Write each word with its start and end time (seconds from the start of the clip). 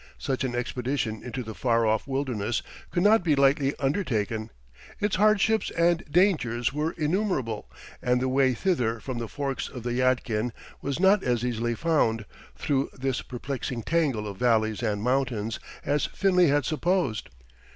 Such 0.17 0.43
an 0.43 0.55
expedition 0.55 1.21
into 1.23 1.43
the 1.43 1.53
far 1.53 1.85
off 1.85 2.07
wilderness 2.07 2.63
could 2.89 3.03
not 3.03 3.23
be 3.23 3.35
lightly 3.35 3.75
undertaken; 3.77 4.49
its 4.99 5.17
hardships 5.17 5.69
and 5.77 6.03
dangers 6.09 6.73
were 6.73 6.93
innumerable; 6.93 7.69
and 8.01 8.19
the 8.19 8.27
way 8.27 8.55
thither 8.55 8.99
from 8.99 9.19
the 9.19 9.27
forks 9.27 9.69
of 9.69 9.83
the 9.83 9.93
Yadkin 9.93 10.53
was 10.81 10.99
not 10.99 11.23
as 11.23 11.45
easily 11.45 11.75
found, 11.75 12.25
through 12.55 12.89
this 12.95 13.21
perplexing 13.21 13.83
tangle 13.83 14.27
of 14.27 14.37
valleys 14.37 14.81
and 14.81 15.03
mountains, 15.03 15.59
as 15.85 16.07
Finley 16.07 16.47
had 16.47 16.65
supposed. 16.65 17.29